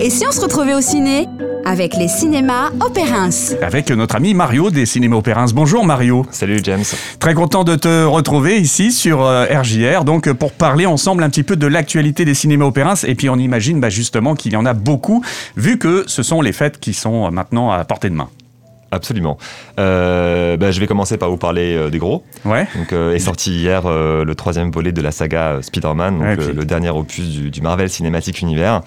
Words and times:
Et 0.00 0.10
si 0.10 0.26
on 0.26 0.32
se 0.32 0.40
retrouvait 0.40 0.74
au 0.74 0.80
ciné 0.80 1.26
Avec 1.64 1.94
les 1.96 2.08
cinémas 2.08 2.70
Opérins. 2.80 3.30
Avec 3.62 3.90
notre 3.90 4.16
ami 4.16 4.34
Mario 4.34 4.70
des 4.70 4.86
cinémas 4.86 5.16
Opérins. 5.16 5.46
Bonjour 5.54 5.84
Mario. 5.84 6.26
Salut 6.30 6.60
James. 6.62 6.84
Très 7.18 7.34
content 7.34 7.64
de 7.64 7.74
te 7.76 8.04
retrouver 8.04 8.58
ici 8.58 8.92
sur 8.92 9.22
euh, 9.22 9.46
RJR, 9.46 10.04
donc 10.04 10.32
pour 10.32 10.52
parler 10.52 10.86
ensemble 10.86 11.22
un 11.22 11.30
petit 11.30 11.42
peu 11.42 11.56
de 11.56 11.66
l'actualité 11.66 12.24
des 12.24 12.34
cinémas 12.34 12.66
Opérins. 12.66 12.94
Et 13.06 13.14
puis 13.14 13.28
on 13.28 13.36
imagine 13.36 13.80
bah, 13.80 13.90
justement 13.90 14.34
qu'il 14.34 14.52
y 14.52 14.56
en 14.56 14.66
a 14.66 14.74
beaucoup, 14.74 15.24
vu 15.56 15.78
que 15.78 16.04
ce 16.06 16.22
sont 16.22 16.40
les 16.40 16.52
fêtes 16.52 16.78
qui 16.80 16.94
sont 16.94 17.30
maintenant 17.30 17.70
à 17.70 17.84
portée 17.84 18.10
de 18.10 18.14
main. 18.14 18.28
Absolument. 18.90 19.38
Euh, 19.80 20.56
bah, 20.56 20.70
je 20.70 20.78
vais 20.78 20.86
commencer 20.86 21.16
par 21.16 21.28
vous 21.28 21.36
parler 21.36 21.74
euh, 21.76 21.90
des 21.90 21.98
gros. 21.98 22.22
Ouais. 22.44 22.68
Donc, 22.76 22.92
euh, 22.92 23.12
est 23.14 23.18
sorti 23.18 23.50
hier 23.52 23.82
euh, 23.86 24.24
le 24.24 24.34
troisième 24.36 24.70
volet 24.70 24.92
de 24.92 25.02
la 25.02 25.10
saga 25.10 25.58
Spider-Man, 25.62 26.14
donc 26.18 26.22
Ouais, 26.22 26.36
le, 26.36 26.44
puis- 26.46 26.54
le 26.54 26.64
dernier 26.64 26.90
opus 26.90 27.28
du, 27.28 27.50
du 27.50 27.60
Marvel 27.60 27.90
Cinematic 27.90 28.40
Universe. 28.40 28.82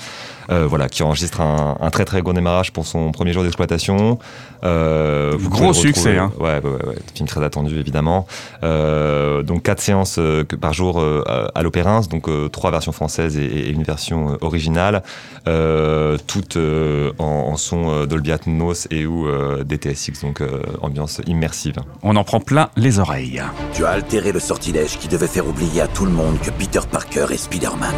Euh, 0.50 0.66
voilà, 0.66 0.88
qui 0.88 1.04
enregistre 1.04 1.42
un, 1.42 1.78
un 1.82 1.90
très 1.90 2.06
très 2.06 2.22
gros 2.22 2.32
démarrage 2.32 2.72
pour 2.72 2.86
son 2.88 3.12
premier 3.12 3.34
jour 3.34 3.44
d'exploitation. 3.44 4.18
Euh, 4.64 5.36
vous 5.38 5.50
Gros 5.50 5.74
succès, 5.74 6.18
hein. 6.18 6.32
Ouais, 6.40 6.62
ouais, 6.64 6.70
ouais, 6.70 6.86
ouais, 6.88 6.96
film 7.14 7.28
très 7.28 7.44
attendu 7.44 7.78
évidemment. 7.80 8.26
Euh, 8.64 9.44
donc 9.44 9.64
quatre 9.64 9.82
séances 9.82 10.18
euh, 10.20 10.46
par 10.46 10.74
jour 10.74 11.00
euh, 11.02 11.22
à, 11.28 11.60
à 11.60 11.64
l'Opérins, 11.64 12.02
donc 12.10 12.30
euh, 12.30 12.48
trois 12.48 12.72
versions 12.72 12.94
françaises 12.94 13.38
et, 13.38 13.44
et 13.46 13.70
une 13.70 13.84
version 13.84 14.32
euh, 14.32 14.38
originale, 14.42 15.04
euh, 15.48 16.18
toutes 16.28 16.56
euh, 16.56 17.12
en, 17.20 17.26
en 17.26 17.58
son 17.58 17.90
euh, 17.92 18.06
Dolby 18.06 18.32
Atmos 18.32 18.88
et 18.90 19.06
ou 19.06 19.28
euh, 19.28 19.64
DTSX, 19.66 20.22
donc 20.22 20.40
euh, 20.42 20.62
ambiance 20.82 21.22
immersive. 21.28 21.76
On 22.04 22.16
en 22.16 22.24
prend 22.24 22.40
plein 22.40 22.70
les 22.78 23.00
oreilles. 23.00 23.42
Tu 23.74 23.86
as 23.86 23.90
altéré 23.90 24.32
le 24.32 24.40
sortilège 24.40 24.98
qui 24.98 25.08
devait 25.10 25.28
faire 25.28 25.48
oublier 25.48 25.82
à 25.82 25.88
tout 25.88 26.06
le 26.06 26.12
monde 26.12 26.40
que 26.40 26.52
Peter 26.52 26.80
Parker 26.90 27.26
est 27.32 27.38
Spider-Man. 27.38 27.94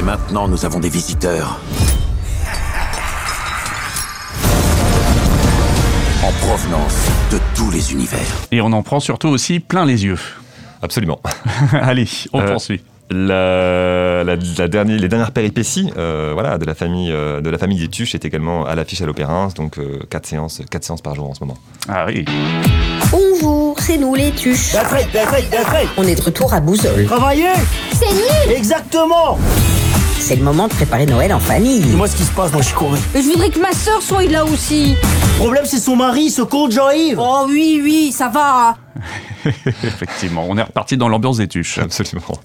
Et 0.00 0.02
maintenant, 0.02 0.48
nous 0.48 0.64
avons 0.64 0.80
des 0.80 0.88
visiteurs. 0.88 1.60
En 6.24 6.32
provenance 6.46 7.06
de 7.30 7.38
tous 7.54 7.70
les 7.70 7.92
univers. 7.92 8.18
Et 8.50 8.62
on 8.62 8.72
en 8.72 8.82
prend 8.82 8.98
surtout 9.00 9.28
aussi 9.28 9.60
plein 9.60 9.84
les 9.84 10.04
yeux. 10.06 10.18
Absolument. 10.80 11.20
Allez, 11.72 12.08
on 12.32 12.40
Euh, 12.40 12.52
poursuit. 12.52 12.82
La, 13.10 14.22
la- 14.24 14.36
la 14.56 14.68
dernière, 14.68 14.96
les 14.98 15.08
dernières 15.08 15.32
péripéties 15.32 15.90
euh, 15.98 16.30
voilà, 16.32 16.56
de, 16.56 16.64
la 16.64 16.74
famille, 16.76 17.10
euh, 17.10 17.40
de 17.42 17.50
la 17.50 17.58
famille 17.58 17.78
des 17.80 17.88
Tuches 17.88 18.14
est 18.14 18.24
également 18.24 18.64
à 18.64 18.74
l'affiche 18.76 19.02
à 19.02 19.06
l'Opéra, 19.06 19.48
donc 19.56 19.78
euh, 19.78 19.98
quatre 20.08 20.26
séances, 20.26 20.62
quatre 20.70 20.84
séances 20.84 21.02
par 21.02 21.14
jour 21.16 21.28
en 21.28 21.34
ce 21.34 21.40
moment. 21.40 21.58
Ah 21.88 22.04
oui. 22.06 22.24
Bonjour, 23.10 23.76
c'est 23.80 23.98
nous 23.98 24.14
les 24.14 24.30
tuches. 24.30 24.72
D'Afrique, 24.72 25.12
d'Afrique, 25.12 25.50
d'Afrique 25.50 25.88
On 25.98 26.04
est 26.04 26.14
de 26.14 26.22
retour 26.22 26.54
à 26.54 26.60
Bouzol. 26.60 27.04
Travailler 27.06 27.48
C'est 27.92 28.14
nul 28.14 28.56
Exactement 28.56 29.36
C'est 30.20 30.36
le 30.36 30.42
moment 30.44 30.68
de 30.68 30.72
préparer 30.74 31.06
Noël 31.06 31.32
en 31.32 31.40
famille. 31.40 31.80
Dis-moi 31.80 32.06
ce 32.06 32.14
qui 32.14 32.22
se 32.24 32.30
passe, 32.30 32.52
moi 32.52 32.60
je 32.60 32.66
suis 32.68 32.76
couru. 32.76 32.98
Je 33.14 33.20
voudrais 33.20 33.48
que 33.50 33.58
ma 33.58 33.72
sœur 33.72 34.00
soit 34.02 34.22
là 34.24 34.44
aussi. 34.44 34.94
Le 34.94 35.38
problème 35.38 35.64
c'est 35.64 35.78
son 35.78 35.96
mari, 35.96 36.30
ce 36.30 36.42
con 36.42 36.70
Jean-Yves 36.70 37.18
Oh 37.18 37.46
oui, 37.48 37.80
oui, 37.82 38.12
ça 38.12 38.28
va. 38.28 38.76
Effectivement, 39.84 40.44
on 40.48 40.56
est 40.56 40.62
reparti 40.62 40.96
dans 40.96 41.08
l'ambiance 41.08 41.38
des 41.38 41.48
tuches. 41.48 41.78
Absolument. 41.78 42.38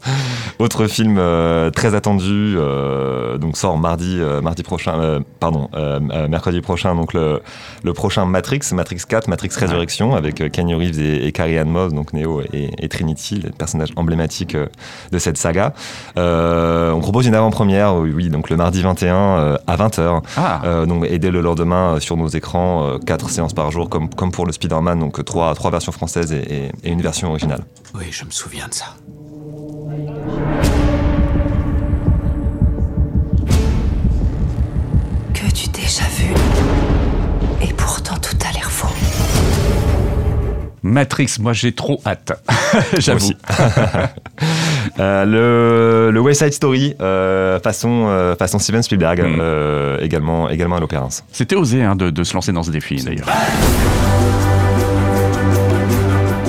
Autre 0.59 0.87
film 0.87 1.17
euh, 1.17 1.69
très 1.71 1.95
attendu, 1.95 2.55
euh, 2.57 3.37
donc 3.37 3.57
sort 3.57 3.77
mardi, 3.77 4.17
euh, 4.19 4.41
mardi 4.41 4.63
prochain, 4.63 5.19
pardon, 5.39 5.69
mercredi 6.29 6.61
prochain, 6.61 6.95
donc 6.95 7.13
le, 7.13 7.41
le 7.83 7.93
prochain 7.93 8.25
Matrix, 8.25 8.59
Matrix 8.73 9.01
4, 9.07 9.27
Matrix 9.27 9.49
Résurrection, 9.57 10.15
avec 10.15 10.51
Keanu 10.51 10.75
Reeves 10.75 10.99
et, 10.99 11.27
et 11.27 11.31
Carrie 11.31 11.57
Ann 11.57 11.69
Moss, 11.69 11.93
donc 11.93 12.13
Neo 12.13 12.41
et, 12.53 12.71
et 12.79 12.87
Trinity, 12.89 13.41
les 13.43 13.51
personnages 13.51 13.91
emblématiques 13.95 14.55
de 15.11 15.17
cette 15.17 15.37
saga. 15.37 15.73
On 16.15 16.99
propose 17.01 17.27
une 17.27 17.35
avant-première, 17.35 17.95
oui, 17.95 18.29
donc 18.29 18.49
le 18.49 18.57
mardi 18.57 18.81
21 18.81 19.15
euh, 19.15 19.57
à 19.67 19.75
20h. 19.77 20.21
Ah, 20.37 20.85
donc, 20.85 21.05
et 21.09 21.19
dès 21.19 21.31
le 21.31 21.41
lendemain, 21.41 21.99
sur 21.99 22.17
nos 22.17 22.27
écrans, 22.27 22.85
euh, 22.87 22.97
quatre 22.97 23.29
séances 23.29 23.53
par 23.53 23.71
jour, 23.71 23.89
comme, 23.89 24.09
comme 24.09 24.31
pour 24.31 24.45
le 24.45 24.51
Spider-Man, 24.51 24.99
donc 24.99 25.19
euh, 25.19 25.23
trois, 25.23 25.53
trois 25.55 25.71
versions 25.71 25.91
françaises 25.91 26.31
et, 26.31 26.71
et- 26.83 26.84
et 26.85 26.89
une 26.91 27.01
version 27.01 27.29
originale. 27.29 27.63
Oui, 27.93 28.05
je 28.11 28.23
me 28.25 28.31
souviens 28.31 28.67
de 28.67 28.73
ça. 28.73 28.95
Que 35.33 35.45
du 35.53 35.67
déjà 35.69 36.03
vu? 36.17 36.33
Et 37.61 37.73
pourtant 37.73 38.15
tout 38.17 38.37
a 38.47 38.53
l'air 38.53 38.69
faux. 38.71 38.93
Matrix, 40.83 41.37
moi 41.39 41.53
j'ai 41.53 41.73
trop 41.73 41.99
hâte. 42.05 42.31
J'avoue. 42.99 43.31
Euh, 44.99 45.25
le, 45.25 46.11
le 46.11 46.19
West 46.21 46.41
Side 46.43 46.53
Story, 46.53 46.95
euh, 47.01 47.59
façon, 47.59 48.05
euh, 48.07 48.35
façon 48.35 48.59
Steven 48.59 48.81
Spielberg, 48.83 49.19
Mm. 49.21 49.37
euh, 49.41 49.97
également, 49.99 50.49
également 50.49 50.75
à 50.77 50.79
l'Opéra. 50.79 51.07
C'était 51.31 51.55
osé 51.55 51.83
hein, 51.83 51.95
de, 51.95 52.09
de 52.11 52.23
se 52.23 52.33
lancer 52.33 52.51
dans 52.53 52.63
ce 52.63 52.71
défi 52.71 52.95
d'ailleurs. 53.03 53.27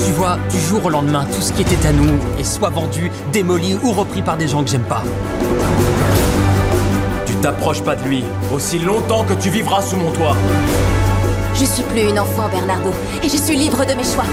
Tu 0.06 0.12
vois, 0.12 0.39
du 0.50 0.59
jour 0.61 0.84
au 0.84 0.89
lendemain, 0.91 1.25
tout 1.27 1.41
ce 1.43 1.53
qui 1.53 1.62
était 1.62 1.87
à 1.87 1.93
nous 1.93 2.19
est 2.39 2.44
soit 2.44 2.71
vendu, 2.71 3.11
démoli 3.33 3.75
ou 3.83 3.91
repris 3.93 4.22
par 4.22 4.37
des 4.37 4.47
gens 4.49 4.62
que 4.62 4.71
j'aime 4.71 4.84
pas. 4.84 5.03
Tu 7.27 7.34
t'approches 7.34 7.83
pas 7.83 7.97
de 7.97 8.05
lui, 8.09 8.25
aussi 8.55 8.78
longtemps 8.78 9.25
que 9.25 9.34
tu 9.34 9.50
vivras 9.50 9.83
sous 9.83 9.97
mon 9.97 10.11
toit. 10.12 10.37
Je 11.55 11.65
suis 11.65 11.83
plus 11.83 12.09
une 12.09 12.19
enfant, 12.19 12.49
Bernardo, 12.49 12.91
et 13.22 13.28
je 13.28 13.37
suis 13.37 13.56
libre 13.56 13.84
de 13.84 13.94
mes 13.94 14.05
choix. 14.05 14.25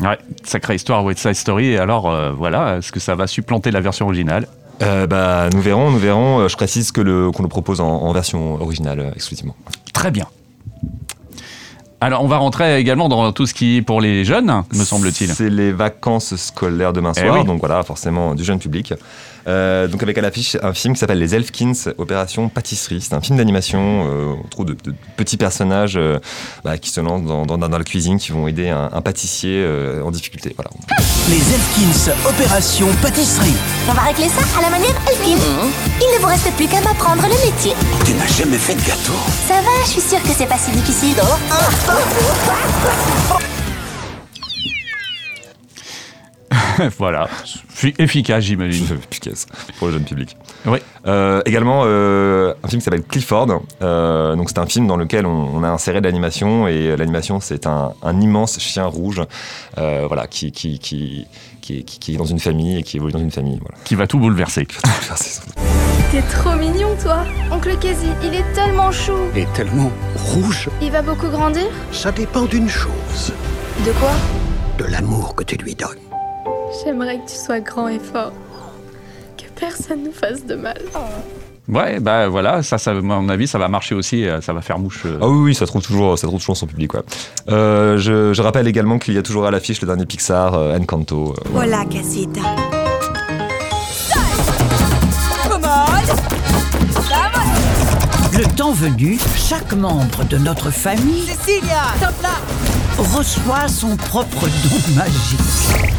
Ouais, 0.00 0.18
sacrée 0.42 0.74
histoire 0.74 1.04
West 1.04 1.20
Side 1.20 1.34
Story. 1.34 1.68
Et 1.68 1.78
alors, 1.78 2.10
euh, 2.10 2.32
voilà, 2.32 2.78
est-ce 2.78 2.90
que 2.90 3.00
ça 3.00 3.14
va 3.14 3.26
supplanter 3.26 3.70
la 3.70 3.80
version 3.80 4.06
originale? 4.06 4.48
Euh, 4.82 5.06
bah, 5.06 5.48
nous 5.52 5.60
verrons, 5.60 5.90
nous 5.90 5.98
verrons. 5.98 6.40
Euh, 6.40 6.48
Je 6.48 6.56
précise 6.56 6.90
que 6.90 7.02
le, 7.02 7.30
qu'on 7.30 7.42
le 7.42 7.48
propose 7.50 7.80
en, 7.82 7.86
en 7.86 8.12
version 8.12 8.54
originale 8.60 9.00
euh, 9.00 9.10
exclusivement. 9.14 9.54
Très 9.92 10.10
bien. 10.10 10.24
Alors, 12.02 12.24
on 12.24 12.28
va 12.28 12.38
rentrer 12.38 12.78
également 12.78 13.08
dans 13.10 13.30
tout 13.32 13.46
ce 13.46 13.52
qui 13.52 13.76
est 13.76 13.82
pour 13.82 14.00
les 14.00 14.24
jeunes, 14.24 14.62
me 14.74 14.84
semble-t-il. 14.84 15.34
C'est 15.34 15.50
les 15.50 15.70
vacances 15.72 16.34
scolaires 16.36 16.94
demain 16.94 17.12
Eh 17.16 17.20
soir, 17.20 17.38
oui. 17.40 17.44
donc 17.44 17.60
voilà, 17.60 17.82
forcément 17.82 18.34
du 18.34 18.42
jeune 18.42 18.58
public. 18.58 18.94
Euh, 19.48 19.86
donc 19.88 20.02
avec 20.02 20.16
à 20.18 20.20
l'affiche 20.20 20.56
un 20.62 20.74
film 20.74 20.92
qui 20.94 21.00
s'appelle 21.00 21.18
Les 21.18 21.34
Elfkins, 21.34 21.72
Opération 21.98 22.48
Pâtisserie. 22.50 23.00
C'est 23.00 23.14
un 23.14 23.20
film 23.22 23.38
d'animation, 23.38 24.06
euh, 24.06 24.34
on 24.44 24.48
trouve 24.48 24.66
de, 24.66 24.72
de 24.84 24.94
petits 25.16 25.38
personnages 25.38 25.96
euh, 25.96 26.18
bah, 26.62 26.76
qui 26.78 26.90
se 26.90 27.00
lancent 27.00 27.24
dans, 27.24 27.44
dans, 27.46 27.56
dans 27.58 27.68
la 27.78 27.84
cuisine, 27.84 28.18
qui 28.18 28.32
vont 28.32 28.46
aider 28.48 28.68
un, 28.68 28.90
un 28.92 29.00
pâtissier 29.02 29.62
euh, 29.64 30.02
en 30.02 30.10
difficulté. 30.10 30.54
Voilà. 30.56 30.70
Les 31.28 31.36
Elfkins, 31.36 32.12
opération 32.28 32.86
pâtisserie. 33.02 33.54
On 33.88 33.92
va 33.92 34.02
régler 34.02 34.28
ça 34.28 34.42
à 34.58 34.62
la 34.62 34.70
manière 34.70 34.94
Elfkin. 35.08 35.36
Il 36.00 36.16
ne 36.16 36.20
vous 36.20 36.28
reste 36.28 36.50
plus 36.56 36.66
qu'à 36.66 36.80
m'apprendre 36.82 37.22
le 37.22 37.50
métier. 37.50 37.72
Tu 38.04 38.12
n'as 38.14 38.26
jamais 38.26 38.58
fait 38.58 38.74
de 38.74 38.80
gâteau. 38.86 39.12
Ça 39.48 39.54
va, 39.54 39.84
je 39.84 39.90
suis 39.90 40.00
sûre 40.02 40.22
que 40.22 40.30
c'est 40.36 40.46
pas 40.46 40.58
si 40.58 40.70
difficile. 40.70 41.16
Oh, 41.22 41.89
voilà, 46.98 47.28
Fi- 47.68 47.94
efficace, 47.98 48.42
j'imagine. 48.44 48.84
Efficace 49.10 49.46
pour 49.78 49.86
le 49.88 49.92
jeune 49.94 50.04
public. 50.04 50.36
Oui. 50.66 50.78
Euh, 51.06 51.42
également, 51.44 51.82
euh, 51.84 52.54
un 52.64 52.68
film 52.68 52.80
qui 52.80 52.84
s'appelle 52.84 53.02
Clifford. 53.04 53.62
Euh, 53.82 54.34
donc, 54.34 54.48
c'est 54.50 54.58
un 54.58 54.66
film 54.66 54.86
dans 54.86 54.96
lequel 54.96 55.26
on, 55.26 55.50
on 55.54 55.62
a 55.62 55.68
inséré 55.68 56.00
de 56.00 56.06
l'animation 56.06 56.66
et 56.66 56.96
l'animation, 56.96 57.38
c'est 57.40 57.66
un, 57.66 57.92
un 58.02 58.20
immense 58.20 58.58
chien 58.58 58.86
rouge, 58.86 59.22
voilà, 59.76 60.26
qui, 60.26 60.50
qui, 60.52 60.78
qui, 60.78 61.26
qui, 61.70 61.78
est- 61.78 61.82
qui- 61.82 61.98
qui 61.98 62.14
est 62.14 62.16
dans 62.16 62.24
une 62.24 62.40
famille 62.40 62.78
et 62.78 62.82
qui 62.82 62.96
évolue 62.96 63.12
dans 63.12 63.18
une 63.20 63.30
famille. 63.30 63.58
Voilà. 63.60 63.76
Qui 63.84 63.94
va 63.94 64.06
tout 64.06 64.18
bouleverser. 64.18 64.66
T'es 66.10 66.22
trop 66.22 66.56
mignon, 66.56 66.88
toi. 67.00 67.24
Oncle 67.52 67.76
Casey, 67.78 68.08
il 68.24 68.34
est 68.34 68.52
tellement 68.52 68.90
chou. 68.90 69.12
Et 69.36 69.46
tellement 69.54 69.90
rouge. 70.16 70.68
Il 70.82 70.90
va 70.90 71.02
beaucoup 71.02 71.28
grandir 71.28 71.66
Ça 71.92 72.10
dépend 72.10 72.42
d'une 72.46 72.68
chose. 72.68 73.32
De 73.86 73.92
quoi? 73.92 74.10
De 74.78 74.84
l'amour 74.90 75.34
que 75.36 75.44
tu 75.44 75.56
lui 75.56 75.74
donnes. 75.74 75.98
J'aimerais 76.84 77.18
que 77.18 77.28
tu 77.30 77.36
sois 77.36 77.60
grand 77.60 77.88
et 77.88 77.98
fort. 78.00 78.32
Que 79.36 79.44
personne 79.58 80.02
nous 80.04 80.12
fasse 80.12 80.44
de 80.44 80.54
mal. 80.56 80.80
Ouais, 81.70 82.00
bah 82.00 82.28
voilà, 82.28 82.62
ça, 82.62 82.78
ça, 82.78 82.90
à 82.90 82.94
mon 82.94 83.28
avis, 83.28 83.46
ça 83.46 83.58
va 83.58 83.68
marcher 83.68 83.94
aussi, 83.94 84.26
euh, 84.26 84.40
ça 84.40 84.52
va 84.52 84.60
faire 84.60 84.78
mouche. 84.78 85.02
euh. 85.06 85.18
Ah 85.22 85.28
oui, 85.28 85.38
oui, 85.44 85.54
ça 85.54 85.66
trouve 85.66 85.82
toujours, 85.82 86.18
ça 86.18 86.26
trouve 86.26 86.40
toujours 86.40 86.56
son 86.56 86.66
public. 86.66 86.94
Ouais. 86.94 87.00
Euh, 87.48 87.96
je, 87.96 88.32
je 88.32 88.42
rappelle 88.42 88.66
également 88.66 88.98
qu'il 88.98 89.14
y 89.14 89.18
a 89.18 89.22
toujours 89.22 89.46
à 89.46 89.50
l'affiche 89.50 89.80
le 89.80 89.86
dernier 89.86 90.04
Pixar, 90.06 90.54
euh, 90.54 90.76
Encanto. 90.76 91.34
euh, 91.38 91.48
Voilà, 91.52 91.84
Casita. 91.84 92.40
Le 98.32 98.44
temps 98.56 98.72
venu, 98.72 99.18
chaque 99.36 99.72
membre 99.74 100.24
de 100.24 100.38
notre 100.38 100.70
famille 100.70 101.26
reçoit 102.98 103.68
son 103.68 103.96
propre 103.96 104.46
don 104.46 104.94
magique. 104.96 105.90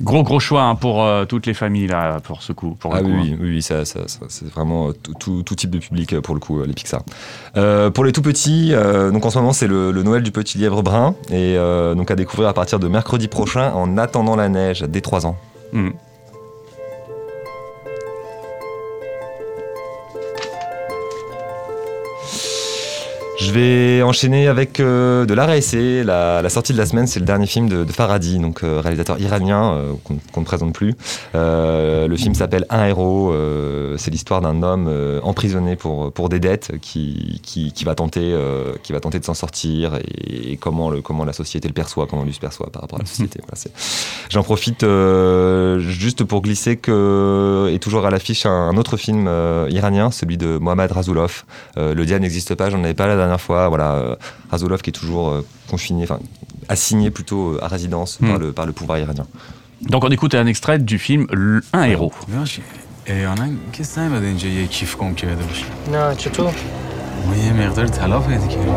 Gros 0.00 0.22
gros 0.24 0.40
choix 0.40 0.62
hein, 0.64 0.74
pour 0.74 1.04
euh, 1.04 1.24
toutes 1.24 1.46
les 1.46 1.54
familles 1.54 1.86
là, 1.86 2.18
pour 2.20 2.42
ce 2.42 2.52
coup. 2.52 2.76
Pour 2.78 2.92
le 2.92 2.98
Ah 2.98 3.02
coup, 3.02 3.10
oui, 3.10 3.30
hein. 3.32 3.38
oui, 3.40 3.48
oui, 3.50 3.62
ça, 3.62 3.84
ça- 3.84 4.06
ça- 4.08 4.20
c'est 4.28 4.48
vraiment 4.50 4.88
euh, 4.88 4.92
tout, 4.92 5.14
tout- 5.14 5.42
tout 5.44 5.54
type 5.54 5.70
de 5.70 5.78
public 5.78 6.12
euh, 6.14 6.20
pour 6.20 6.34
le 6.34 6.40
coup, 6.40 6.62
les 6.62 6.72
Pixar. 6.72 7.02
Euh, 7.56 7.90
pour 7.90 8.04
les 8.04 8.12
tout 8.12 8.22
petits, 8.22 8.70
euh, 8.72 9.10
donc 9.10 9.24
en 9.24 9.30
ce 9.30 9.38
moment 9.38 9.52
c'est 9.52 9.66
le, 9.68 9.92
le 9.92 10.02
Noël 10.02 10.22
du 10.22 10.32
petit 10.32 10.58
lièvre 10.58 10.82
brun 10.82 11.14
et 11.30 11.56
donc 11.96 12.10
à 12.10 12.16
découvrir 12.16 12.48
à 12.48 12.54
partir 12.54 12.78
de 12.78 12.88
mercredi 12.88 13.28
prochain 13.28 13.72
en 13.72 13.96
attendant 13.98 14.36
la 14.36 14.48
neige 14.48 14.82
dès 14.88 15.00
3 15.00 15.26
ans. 15.26 15.36
Hmm. 15.72 15.90
Vais 23.52 24.02
enchaîner 24.02 24.48
avec 24.48 24.80
euh, 24.80 25.24
de 25.26 25.34
l'art 25.34 25.50
essai. 25.50 26.02
La, 26.04 26.42
la 26.42 26.48
sortie 26.48 26.72
de 26.72 26.78
la 26.78 26.86
semaine, 26.86 27.06
c'est 27.06 27.20
le 27.20 27.26
dernier 27.26 27.46
film 27.46 27.68
de, 27.68 27.84
de 27.84 27.92
Farhadi, 27.92 28.38
donc 28.38 28.62
euh, 28.62 28.80
réalisateur 28.80 29.18
iranien 29.20 29.74
euh, 29.74 29.92
qu'on 30.32 30.40
ne 30.40 30.44
présente 30.46 30.72
plus. 30.74 30.94
Le 31.34 32.14
film 32.16 32.34
s'appelle 32.34 32.66
Un 32.70 32.86
héros. 32.86 33.34
c'est 33.96 34.10
l'histoire 34.10 34.40
d'un 34.40 34.62
homme 34.62 34.90
emprisonné 35.22 35.76
pour, 35.76 36.12
pour 36.12 36.28
des 36.28 36.38
dettes 36.40 36.72
qui, 36.80 37.40
qui, 37.42 37.72
qui 37.72 37.84
va 37.84 37.94
tenter, 37.94 38.34
qui 38.82 38.92
va 38.92 39.00
tenter 39.00 39.18
de 39.18 39.24
s'en 39.24 39.34
sortir 39.34 39.96
et, 39.96 40.52
et 40.52 40.56
comment, 40.56 40.90
le, 40.90 41.00
comment 41.02 41.24
la 41.24 41.32
société 41.32 41.68
le 41.68 41.74
perçoit, 41.74 42.06
comment 42.06 42.24
lui 42.24 42.32
se 42.34 42.40
perçoit 42.40 42.70
par 42.70 42.82
rapport 42.82 42.98
à 42.98 43.02
la 43.02 43.08
société. 43.08 43.40
Voilà, 43.42 43.56
c'est- 43.56 43.72
J'en 44.30 44.42
profite 44.42 44.84
juste 45.80 46.24
pour 46.24 46.42
glisser 46.42 46.76
que 46.76 47.70
est 47.72 47.78
toujours 47.78 48.06
à 48.06 48.10
l'affiche 48.10 48.46
un, 48.46 48.50
un 48.68 48.76
autre 48.76 48.96
film 48.96 49.28
iranien, 49.70 50.10
celui 50.10 50.36
de 50.36 50.58
Mohamed 50.58 50.92
Razoulov. 50.92 51.44
Le 51.76 52.04
dia 52.04 52.18
n'existe 52.18 52.54
pas, 52.54 52.70
j'en 52.70 52.82
avais 52.84 52.94
pas 52.94 53.06
la 53.06 53.16
dernière 53.16 53.33
fois. 53.37 53.61
Voilà, 53.69 53.89
euh, 53.93 54.15
Razoulov 54.51 54.81
qui 54.81 54.89
est 54.89 54.99
toujours 55.01 55.29
euh, 55.29 55.45
confiné, 55.69 56.03
enfin 56.03 56.19
assigné 56.67 57.09
plutôt 57.11 57.43
euh, 57.53 57.59
à 57.65 57.67
résidence 57.67 58.11
par, 58.17 58.37
Hmm. 58.37 58.41
le, 58.43 58.51
par 58.51 58.65
le 58.65 58.73
pouvoir 58.73 58.97
iranien. 58.99 59.25
Donc 59.81 60.03
on 60.03 60.09
écoute 60.17 60.33
un 60.35 60.47
extrait 60.53 60.77
du 60.91 60.97
film 60.99 61.21
L- 61.31 61.61
Un 61.73 61.83
héros. 61.93 62.11
احیانا 63.09 63.47
کس 63.73 63.97
نیومده 63.97 64.25
اینجا 64.27 64.47
یه 64.49 64.67
کیف 64.67 64.97
گم 64.97 65.13
کرده 65.15 65.43
باشه 65.43 65.65
نه 65.91 66.15
چطور؟ 66.15 66.53
ما 67.29 67.35
یه 67.35 67.53
مقدار 67.53 67.87
طلا 67.87 68.19
پیدا 68.19 68.47
کردیم 68.47 68.73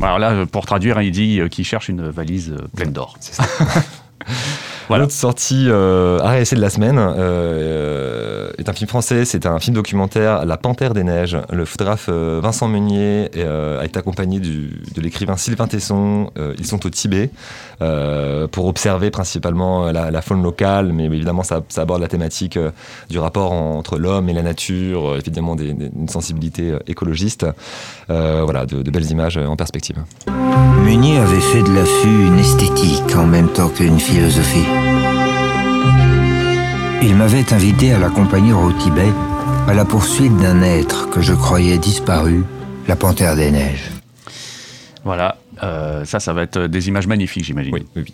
Alors 0.00 0.18
là, 0.24 0.28
pour 0.54 0.64
traduire, 0.70 0.96
il 1.08 1.10
dit 1.20 1.40
euh, 1.40 1.48
qu'il 1.48 1.64
cherche 1.72 1.86
une 1.88 2.04
valise 2.18 2.50
euh, 2.52 2.68
pleine 2.76 2.92
d'or. 2.92 3.10
Voilà. 4.88 5.02
L'autre 5.02 5.12
sortie 5.26 5.64
euh, 5.68 6.20
art 6.26 6.34
et 6.36 6.42
essai 6.42 6.54
de 6.60 6.60
la 6.68 6.70
semaine 6.76 6.98
euh, 6.98 8.31
est 8.57 8.69
un 8.69 8.73
film 8.73 8.87
français, 8.87 9.25
c'est 9.25 9.45
un 9.45 9.59
film 9.59 9.75
documentaire 9.75 10.45
La 10.45 10.57
Panthère 10.57 10.93
des 10.93 11.03
Neiges. 11.03 11.37
Le 11.51 11.65
photographe 11.65 12.07
euh, 12.09 12.39
Vincent 12.41 12.67
Meunier 12.67 13.29
euh, 13.37 13.81
est 13.81 13.97
accompagné 13.97 14.39
du- 14.39 14.81
de 14.95 15.01
l'écrivain 15.01 15.37
Sylvain 15.37 15.67
Tesson. 15.67 16.29
Euh, 16.37 16.53
ils 16.57 16.65
sont 16.65 16.85
au 16.85 16.89
Tibet 16.89 17.29
euh, 17.81 18.47
pour 18.47 18.65
observer 18.67 19.11
principalement 19.11 19.91
la, 19.91 20.21
faune 20.21 20.41
locale, 20.43 20.93
mais 20.93 21.05
évidemment 21.05 21.43
ça, 21.43 21.61
aborde 21.77 22.01
la 22.01 22.07
thématique 22.07 22.57
euh, 22.57 22.71
du 23.09 23.19
rapport 23.19 23.51
entre 23.51 23.97
l'homme 23.97 24.29
et 24.29 24.33
la 24.33 24.41
nature, 24.43 25.11
euh, 25.13 25.17
évidemment 25.19 25.55
une 25.57 26.07
sensibilité 26.09 26.71
euh, 26.71 26.79
écologiste. 26.87 27.45
Euh, 28.09 28.41
voilà, 28.43 28.65
de, 28.65 28.81
de 28.81 28.91
belles 28.91 29.09
images 29.11 29.37
euh, 29.37 29.45
en 29.45 29.55
perspective. 29.55 29.97
Meunier 30.85 31.17
avait 31.17 31.39
fait 31.39 31.63
de 31.63 31.73
l'affût 31.73 32.27
une 32.27 32.39
esthétique 32.39 33.15
en 33.15 33.25
même 33.25 33.47
temps 33.49 33.69
qu'une 33.69 33.99
philosophie. 33.99 34.65
Il 37.05 37.17
m'avait 37.17 37.53
invité 37.53 37.91
à 37.91 37.99
l'accompagner 37.99 38.53
au 38.53 38.71
Tibet 38.71 39.11
à 39.67 39.73
la 39.73 39.83
poursuite 39.83 40.37
d'un 40.37 40.61
être 40.61 41.09
que 41.09 41.19
je 41.19 41.33
croyais 41.33 41.77
disparu, 41.77 42.45
la 42.87 42.95
panthère 42.95 43.35
des 43.35 43.51
neiges. 43.51 43.91
Voilà, 45.03 45.35
euh, 45.63 46.05
ça, 46.05 46.21
ça 46.21 46.31
va 46.31 46.43
être 46.43 46.59
des 46.67 46.87
images 46.87 47.05
magnifiques, 47.07 47.43
j'imagine. 47.43 47.73
Oui, 47.73 47.85
oui, 47.97 48.03
oui. 48.07 48.13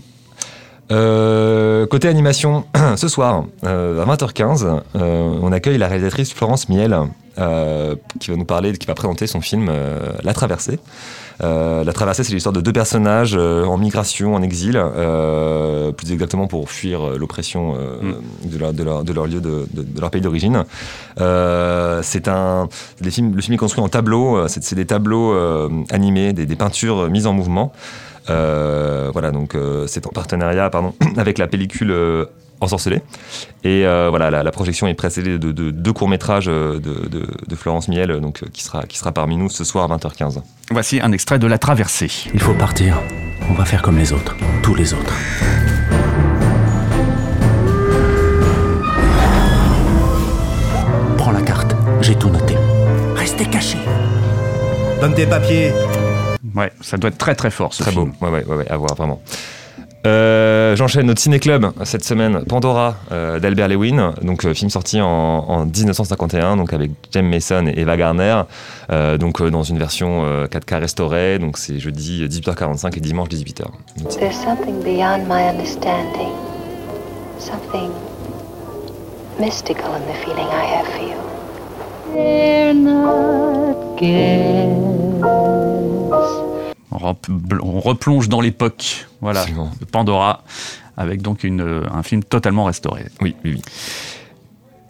Euh, 0.91 1.85
côté 1.85 2.07
animation, 2.07 2.65
ce 2.95 3.07
soir, 3.07 3.45
euh, 3.63 4.01
à 4.01 4.05
20h15, 4.07 4.81
euh, 4.95 5.39
on 5.39 5.51
accueille 5.51 5.77
la 5.77 5.87
réalisatrice 5.87 6.33
Florence 6.33 6.67
Miel, 6.67 6.97
euh, 7.39 7.95
qui 8.19 8.31
va 8.31 8.37
nous 8.37 8.45
parler, 8.45 8.73
qui 8.73 8.87
va 8.87 8.95
présenter 8.95 9.27
son 9.27 9.41
film 9.41 9.67
euh, 9.69 9.99
La 10.23 10.33
Traversée. 10.33 10.79
Euh, 11.41 11.83
la 11.83 11.93
Traversée, 11.93 12.23
c'est 12.23 12.33
l'histoire 12.33 12.53
de 12.53 12.61
deux 12.61 12.73
personnages 12.73 13.35
en 13.35 13.77
migration, 13.77 14.35
en 14.35 14.41
exil, 14.41 14.81
plus 15.97 16.11
exactement 16.11 16.47
pour 16.47 16.69
fuir 16.69 17.17
l'oppression 17.17 17.75
euh, 17.77 18.13
de, 18.43 18.57
leur, 18.57 18.73
de, 18.73 18.83
leur, 18.83 19.03
de 19.03 19.13
leur 19.13 19.25
lieu, 19.25 19.39
de, 19.39 19.65
leur 19.99 20.11
pays 20.11 20.21
d'origine. 20.21 20.65
C'est 21.17 22.27
un, 22.27 22.67
les 23.01 23.11
films, 23.11 23.35
le 23.35 23.41
film 23.41 23.53
est 23.53 23.57
construit 23.57 23.83
en 23.83 23.89
tableaux, 23.89 24.47
c'est 24.47 24.75
des 24.75 24.85
tableaux 24.85 25.33
animés, 25.91 26.33
des, 26.33 26.45
des 26.45 26.55
peintures 26.55 27.09
mises 27.09 27.27
en 27.27 27.33
mouvement. 27.33 27.71
Euh, 28.29 29.09
voilà, 29.11 29.31
donc 29.31 29.55
euh, 29.55 29.87
c'est 29.87 30.05
en 30.05 30.11
partenariat 30.11 30.69
pardon, 30.69 30.93
avec 31.17 31.37
la 31.37 31.47
pellicule 31.47 31.91
Ensorcelée. 32.61 33.01
Et 33.63 33.85
euh, 33.85 34.09
voilà, 34.09 34.29
la, 34.29 34.43
la 34.43 34.51
projection 34.51 34.87
est 34.87 34.93
précédée 34.93 35.37
de, 35.39 35.51
de 35.51 35.71
deux 35.71 35.93
courts-métrages 35.93 36.47
euh, 36.49 36.73
de, 36.79 37.07
de- 37.07 37.27
de 37.47 37.55
Florence 37.55 37.87
Miel, 37.87 38.19
donc, 38.19 38.43
euh, 38.43 38.47
qui, 38.51 38.63
sera, 38.63 38.83
qui 38.83 38.97
sera 38.97 39.11
parmi 39.11 39.37
nous 39.37 39.49
ce 39.49 39.63
soir 39.63 39.89
à 39.91 39.95
20h15. 39.97 40.41
Voici 40.71 40.99
un 41.01 41.11
extrait 41.11 41.39
de 41.39 41.47
La 41.47 41.57
Traversée. 41.57 42.11
Il 42.33 42.39
faut 42.41 42.53
partir. 42.53 42.97
On 43.49 43.53
va 43.53 43.65
faire 43.65 43.81
comme 43.81 43.97
les 43.97 44.11
autres. 44.13 44.35
Tous 44.61 44.75
les 44.75 44.93
autres. 44.93 45.13
Prends 51.17 51.31
la 51.31 51.41
carte. 51.41 51.75
J'ai 52.01 52.15
tout 52.15 52.29
noté. 52.29 52.55
Restez 53.15 53.45
cachés. 53.45 53.77
Donne 55.01 55.13
tes 55.13 55.25
papiers. 55.25 55.71
Ouais, 56.55 56.71
ça 56.81 56.97
doit 56.97 57.09
être 57.09 57.17
très 57.17 57.35
très 57.35 57.51
fort 57.51 57.73
ce 57.73 57.83
Très 57.83 57.91
film. 57.91 58.11
beau, 58.19 58.25
ouais, 58.27 58.31
ouais, 58.31 58.45
ouais, 58.45 58.55
ouais, 58.57 58.67
à 58.69 58.77
voir 58.77 58.95
vraiment. 58.95 59.21
Euh, 60.07 60.75
J'enchaîne 60.75 61.07
notre 61.07 61.19
ciné-club 61.19 61.71
cette 61.83 62.05
semaine, 62.05 62.43
Pandora 62.47 62.95
euh, 63.11 63.39
d'Albert 63.39 63.67
Lewin, 63.67 64.13
donc 64.21 64.45
euh, 64.45 64.53
film 64.53 64.69
sorti 64.69 65.01
en, 65.01 65.07
en 65.07 65.65
1951, 65.65 66.55
donc 66.55 66.71
avec 66.73 66.91
James 67.11 67.27
Mason 67.27 67.65
et 67.67 67.81
Eva 67.81 67.97
Garner, 67.97 68.43
euh, 68.91 69.17
donc 69.17 69.41
euh, 69.41 69.49
dans 69.51 69.63
une 69.63 69.77
version 69.77 70.23
euh, 70.23 70.45
4K 70.47 70.79
restaurée, 70.79 71.37
donc 71.39 71.57
c'est 71.57 71.79
jeudi 71.79 72.25
18h45 72.25 72.97
et 72.97 73.01
dimanche 73.01 73.27
18h. 73.29 73.65
There's 74.17 74.35
something 74.35 74.81
beyond 74.83 75.25
my 75.27 75.49
understanding. 75.49 76.31
Something 77.39 77.91
mystical 79.39 79.91
in 79.95 80.01
the 80.11 80.15
feeling 80.23 80.47
I 80.47 80.65
have 80.75 80.87
for 80.87 81.03
you. 81.03 81.15
They're 82.13 82.73
not 82.73 83.97
on 87.03 87.79
replonge 87.79 88.29
dans 88.29 88.41
l'époque, 88.41 89.07
voilà, 89.21 89.45
de 89.45 89.85
Pandora, 89.85 90.43
avec 90.97 91.21
donc 91.21 91.43
une, 91.43 91.83
un 91.91 92.03
film 92.03 92.23
totalement 92.23 92.65
restauré. 92.65 93.05
Oui, 93.21 93.35
oui, 93.43 93.53
oui. 93.55 93.61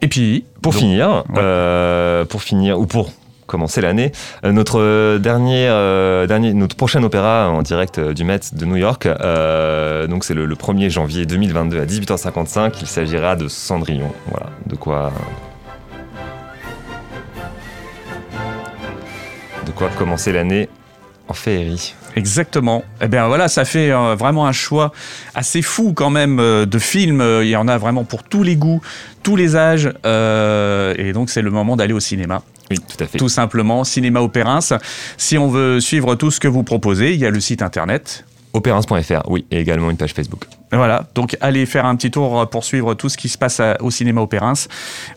Et 0.02 0.08
puis, 0.08 0.46
Pour 0.62 0.72
donc- 0.72 0.82
finir, 0.82 1.24
euh, 1.38 2.24
pour 2.26 2.42
finir, 2.42 2.80
ou 2.80 2.86
pour 2.86 3.12
commencer 3.48 3.82
l'année, 3.82 4.12
euh, 4.46 4.52
notre 4.52 4.80
euh, 4.80 5.18
dernier, 5.18 5.68
euh, 5.68 6.26
dernier, 6.28 6.54
notre 6.54 6.76
prochain 6.76 7.02
opéra 7.04 7.50
en 7.50 7.62
direct 7.64 8.00
du 8.00 8.24
Met 8.24 8.40
de 8.54 8.66
New 8.66 8.76
York, 8.78 9.08
donc 9.08 10.24
c'est 10.24 10.34
le, 10.36 10.46
le 10.46 10.56
1er 10.56 10.90
janvier 10.90 11.26
2022 11.26 11.80
à 11.82 11.86
18h55, 11.86 12.74
il 12.82 12.88
s'agira 12.88 13.36
de 13.36 13.48
Cendrillon. 13.48 14.12
Voilà, 14.28 14.48
de 14.68 14.76
quoi... 14.76 15.12
De 19.66 19.72
quoi 19.72 19.90
commencer 19.90 20.32
l'année 20.32 20.69
en 21.30 21.34
féerie. 21.34 21.94
Exactement. 22.16 22.84
Eh 23.02 23.08
bien 23.08 23.28
voilà, 23.28 23.48
ça 23.48 23.64
fait 23.66 23.92
euh, 23.92 24.16
vraiment 24.16 24.48
un 24.48 24.52
choix 24.52 24.92
assez 25.36 25.62
fou 25.62 25.94
quand 25.94 26.10
même 26.10 26.40
euh, 26.40 26.66
de 26.66 26.80
films. 26.80 27.22
Euh, 27.22 27.46
Il 27.46 27.50
y 27.50 27.56
en 27.56 27.68
a 27.68 27.78
vraiment 27.78 28.04
pour 28.04 28.24
tous 28.24 28.44
les 28.44 28.56
goûts, 28.56 28.82
tous 29.24 29.36
les 29.36 29.56
âges. 29.56 29.92
euh, 30.06 30.94
et 30.98 31.14
donc 31.14 31.30
c'est 31.30 31.42
le 31.42 31.52
moment 31.52 31.76
d'aller 31.76 31.94
au 31.94 32.00
cinéma. 32.00 32.42
Oui, 32.72 32.78
tout 32.78 33.04
à 33.04 33.08
fait. 33.08 33.18
Tout 33.18 33.30
simplement, 33.30 33.84
Cinéma 33.84 34.22
Opérins. 34.22 34.60
Si 35.18 35.38
on 35.38 35.48
veut 35.48 35.80
suivre 35.80 36.16
tout 36.16 36.30
ce 36.30 36.40
que 36.40 36.48
vous 36.48 36.64
proposez, 36.64 37.14
il 37.14 37.20
y 37.20 37.26
a 37.26 37.32
le 37.32 37.40
site 37.40 37.64
internet. 37.64 38.26
Opérance.fr, 38.60 39.30
oui, 39.30 39.46
et 39.52 39.60
également 39.60 39.90
une 39.90 39.98
page 39.98 40.14
Facebook. 40.14 40.46
Voilà, 40.72 41.06
donc 41.16 41.36
allez 41.42 41.66
faire 41.66 41.86
un 41.88 41.96
petit 41.96 42.12
tour 42.12 42.48
pour 42.50 42.64
suivre 42.64 42.94
tout 42.94 43.10
ce 43.10 43.18
qui 43.18 43.28
se 43.28 43.38
passe 43.40 43.60
à- 43.60 43.78
au 43.82 43.90
cinéma 43.90 44.22
Opérins. 44.22 44.54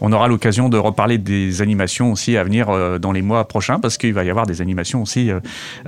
On 0.00 0.11
aura 0.12 0.26
l'occasion 0.26 0.70
de 0.70 0.78
reparler 0.78 1.18
des 1.18 1.61
animations 1.61 2.11
aussi 2.11 2.38
à 2.38 2.44
venir 2.44 2.70
euh, 2.70 2.99
dans 2.99 3.12
les 3.12 3.20
mois 3.20 3.46
prochains, 3.46 3.78
parce 3.78 3.99
qu'il 3.99 4.14
va 4.14 4.25
y 4.25 4.30
avoir 4.30 4.46
des 4.46 4.62
animations 4.62 5.02
aussi 5.02 5.30
euh, 5.30 5.40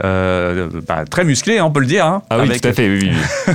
euh, 0.04 0.68
bah, 0.86 1.04
très 1.08 1.24
musclées, 1.24 1.58
hein, 1.58 1.64
on 1.64 1.70
peut 1.70 1.80
le 1.80 1.86
dire. 1.86 2.04
hein, 2.04 2.22
Ah 2.28 2.36
oui, 2.40 2.44
avec- 2.50 2.60
tout 2.60 2.68
à 2.68 2.72
fait, 2.74 2.88
oui, 2.90 2.98
oui. 3.04 3.10
oui. 3.48 3.54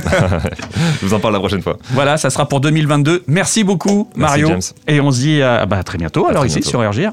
Je 1.00 1.06
vous 1.06 1.14
en 1.14 1.20
parle 1.20 1.34
la 1.34 1.40
prochaine 1.40 1.62
fois. 1.62 1.78
Voilà, 1.92 2.16
ça 2.16 2.30
sera 2.30 2.48
pour 2.48 2.60
2022. 2.60 3.22
Merci 3.28 3.62
beaucoup, 3.62 4.08
Merci, 4.16 4.40
Mario. 4.42 4.48
James. 4.48 4.60
Et 4.88 5.00
on 5.00 5.12
se 5.12 5.20
dit 5.20 5.42
à, 5.42 5.64
bah, 5.66 5.76
à 5.78 5.82
très 5.84 5.98
bientôt, 5.98 6.26
alors 6.26 6.42
très 6.42 6.48
ici 6.48 6.60
bientôt. 6.60 6.70
sur 6.70 6.88
RGR. 6.90 7.12